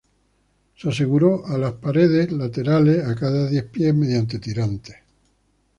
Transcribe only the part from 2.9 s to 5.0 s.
a cada diez pies mediante tirantes.